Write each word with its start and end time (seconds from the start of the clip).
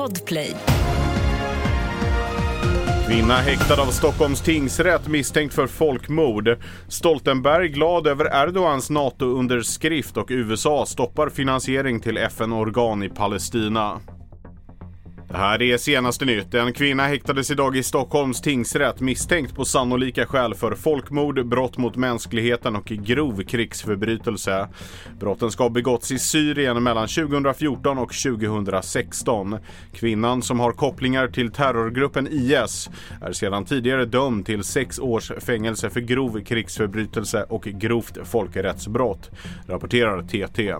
Podplay. 0.00 0.56
Kvinna 3.08 3.34
häktad 3.34 3.82
av 3.82 3.86
Stockholms 3.86 4.40
tingsrätt 4.40 5.08
misstänkt 5.08 5.54
för 5.54 5.66
folkmord. 5.66 6.56
Stoltenberg 6.88 7.68
glad 7.68 8.06
över 8.06 8.24
Erdogans 8.24 8.90
NATO-underskrift 8.90 10.16
och 10.16 10.26
USA 10.30 10.86
stoppar 10.86 11.28
finansiering 11.28 12.00
till 12.00 12.16
FN-organ 12.16 13.02
i 13.02 13.08
Palestina. 13.08 14.00
Det 15.30 15.36
här 15.36 15.62
är 15.62 15.78
senaste 15.78 16.24
nytt. 16.24 16.54
En 16.54 16.72
kvinna 16.72 17.06
häktades 17.06 17.50
idag 17.50 17.76
i 17.76 17.82
Stockholms 17.82 18.40
tingsrätt 18.40 19.00
misstänkt 19.00 19.54
på 19.54 19.64
sannolika 19.64 20.26
skäl 20.26 20.54
för 20.54 20.74
folkmord, 20.74 21.46
brott 21.46 21.78
mot 21.78 21.96
mänskligheten 21.96 22.76
och 22.76 22.84
grov 22.84 23.42
krigsförbrytelse. 23.42 24.68
Brotten 25.20 25.50
ska 25.50 25.62
ha 25.62 25.70
begåtts 25.70 26.10
i 26.12 26.18
Syrien 26.18 26.82
mellan 26.82 27.08
2014 27.08 27.98
och 27.98 28.12
2016. 28.12 29.58
Kvinnan 29.92 30.42
som 30.42 30.60
har 30.60 30.72
kopplingar 30.72 31.28
till 31.28 31.52
terrorgruppen 31.52 32.28
IS 32.30 32.90
är 33.20 33.32
sedan 33.32 33.64
tidigare 33.64 34.04
dömd 34.04 34.46
till 34.46 34.64
sex 34.64 34.98
års 34.98 35.32
fängelse 35.38 35.90
för 35.90 36.00
grov 36.00 36.40
krigsförbrytelse 36.44 37.42
och 37.48 37.62
grovt 37.62 38.18
folkrättsbrott, 38.24 39.30
rapporterar 39.66 40.22
TT. 40.22 40.74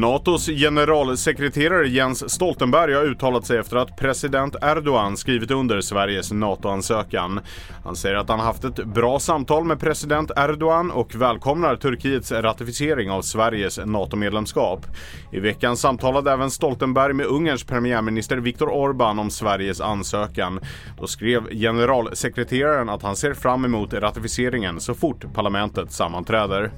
Natos 0.00 0.46
generalsekreterare 0.46 1.88
Jens 1.88 2.30
Stoltenberg 2.30 2.94
har 2.94 3.02
uttalat 3.04 3.46
sig 3.46 3.58
efter 3.58 3.76
att 3.76 3.96
president 3.96 4.56
Erdogan 4.62 5.16
skrivit 5.16 5.50
under 5.50 5.80
Sveriges 5.80 6.32
NATO-ansökan. 6.32 7.40
Han 7.84 7.96
säger 7.96 8.16
att 8.16 8.28
han 8.28 8.40
haft 8.40 8.64
ett 8.64 8.84
bra 8.84 9.18
samtal 9.18 9.64
med 9.64 9.80
president 9.80 10.30
Erdogan 10.36 10.90
och 10.90 11.14
välkomnar 11.14 11.76
Turkiets 11.76 12.32
ratificering 12.32 13.10
av 13.10 13.22
Sveriges 13.22 13.78
NATO-medlemskap. 13.84 14.86
I 15.32 15.40
veckan 15.40 15.76
samtalade 15.76 16.32
även 16.32 16.50
Stoltenberg 16.50 17.12
med 17.12 17.26
Ungerns 17.26 17.64
premiärminister 17.64 18.36
Viktor 18.36 18.68
Orbán 18.68 19.20
om 19.20 19.30
Sveriges 19.30 19.80
ansökan. 19.80 20.60
Då 21.00 21.06
skrev 21.06 21.50
generalsekreteraren 21.50 22.88
att 22.88 23.02
han 23.02 23.16
ser 23.16 23.34
fram 23.34 23.64
emot 23.64 23.94
ratificeringen 23.94 24.80
så 24.80 24.94
fort 24.94 25.34
parlamentet 25.34 25.92
sammanträder. 25.92 26.72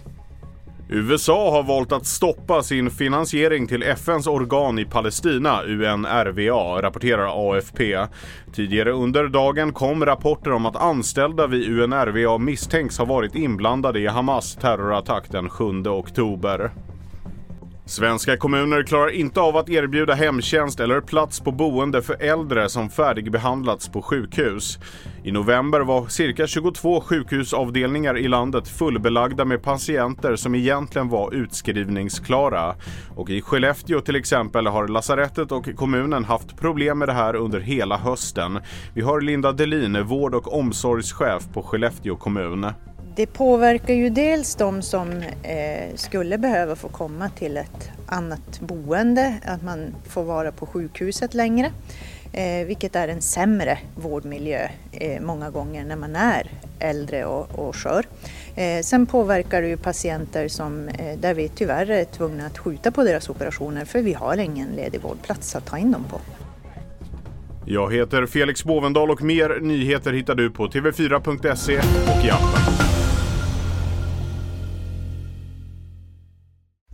USA 0.90 1.50
har 1.50 1.62
valt 1.62 1.92
att 1.92 2.06
stoppa 2.06 2.62
sin 2.62 2.90
finansiering 2.90 3.66
till 3.66 3.82
FNs 3.82 4.26
organ 4.26 4.78
i 4.78 4.84
Palestina, 4.84 5.62
UNRWA, 5.62 6.82
rapporterar 6.82 7.52
AFP. 7.52 8.06
Tidigare 8.52 8.90
under 8.90 9.28
dagen 9.28 9.72
kom 9.72 10.06
rapporter 10.06 10.52
om 10.52 10.66
att 10.66 10.76
anställda 10.76 11.46
vid 11.46 11.80
UNRWA 11.80 12.38
misstänks 12.38 12.98
ha 12.98 13.04
varit 13.04 13.34
inblandade 13.34 14.00
i 14.00 14.06
Hamas 14.06 14.56
terrorattack 14.56 15.24
den 15.30 15.50
7 15.50 15.64
oktober. 15.86 16.70
Svenska 17.88 18.36
kommuner 18.36 18.82
klarar 18.82 19.10
inte 19.10 19.40
av 19.40 19.56
att 19.56 19.68
erbjuda 19.68 20.14
hemtjänst 20.14 20.80
eller 20.80 21.00
plats 21.00 21.40
på 21.40 21.52
boende 21.52 22.02
för 22.02 22.22
äldre 22.22 22.68
som 22.68 22.90
färdigbehandlats 22.90 23.88
på 23.88 24.02
sjukhus. 24.02 24.78
I 25.24 25.32
november 25.32 25.80
var 25.80 26.08
cirka 26.08 26.46
22 26.46 27.00
sjukhusavdelningar 27.00 28.18
i 28.18 28.28
landet 28.28 28.68
fullbelagda 28.68 29.44
med 29.44 29.62
patienter 29.62 30.36
som 30.36 30.54
egentligen 30.54 31.08
var 31.08 31.34
utskrivningsklara. 31.34 32.74
Och 33.16 33.30
i 33.30 33.40
Skellefteå 33.40 34.00
till 34.00 34.16
exempel 34.16 34.66
har 34.66 34.88
lasarettet 34.88 35.52
och 35.52 35.76
kommunen 35.76 36.24
haft 36.24 36.56
problem 36.56 36.98
med 36.98 37.08
det 37.08 37.14
här 37.14 37.36
under 37.36 37.60
hela 37.60 37.96
hösten. 37.96 38.58
Vi 38.94 39.00
har 39.00 39.20
Linda 39.20 39.52
Delin, 39.52 40.04
vård 40.04 40.34
och 40.34 40.58
omsorgschef 40.58 41.42
på 41.54 41.62
Skellefteå 41.62 42.16
kommun. 42.16 42.66
Det 43.18 43.26
påverkar 43.26 43.94
ju 43.94 44.10
dels 44.10 44.54
de 44.54 44.82
som 44.82 45.12
eh, 45.42 45.94
skulle 45.94 46.38
behöva 46.38 46.76
få 46.76 46.88
komma 46.88 47.28
till 47.28 47.56
ett 47.56 47.90
annat 48.06 48.60
boende, 48.60 49.34
att 49.44 49.62
man 49.62 49.94
får 50.08 50.24
vara 50.24 50.52
på 50.52 50.66
sjukhuset 50.66 51.34
längre, 51.34 51.72
eh, 52.32 52.66
vilket 52.66 52.96
är 52.96 53.08
en 53.08 53.22
sämre 53.22 53.78
vårdmiljö 53.94 54.68
eh, 54.92 55.20
många 55.20 55.50
gånger 55.50 55.84
när 55.84 55.96
man 55.96 56.16
är 56.16 56.50
äldre 56.78 57.24
och, 57.24 57.58
och 57.58 57.76
skör. 57.76 58.04
Eh, 58.56 58.82
sen 58.82 59.06
påverkar 59.06 59.62
det 59.62 59.68
ju 59.68 59.76
patienter 59.76 60.48
som, 60.48 60.88
eh, 60.88 61.18
där 61.18 61.34
vi 61.34 61.48
tyvärr 61.48 61.90
är 61.90 62.04
tvungna 62.04 62.46
att 62.46 62.58
skjuta 62.58 62.90
på 62.90 63.02
deras 63.02 63.30
operationer 63.30 63.84
för 63.84 64.02
vi 64.02 64.12
har 64.12 64.36
ingen 64.36 64.68
ledig 64.68 65.00
vårdplats 65.00 65.56
att 65.56 65.66
ta 65.66 65.78
in 65.78 65.92
dem 65.92 66.04
på. 66.10 66.20
Jag 67.64 67.94
heter 67.94 68.26
Felix 68.26 68.64
Bovendal 68.64 69.10
och 69.10 69.22
mer 69.22 69.58
nyheter 69.60 70.12
hittar 70.12 70.34
du 70.34 70.50
på 70.50 70.66
tv4.se 70.68 71.78
och 71.78 72.24
i 72.24 72.30
appen. 72.30 72.97